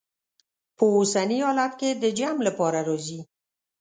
[0.77, 3.19] په اوسني حالت کې د جمع لپاره راځي.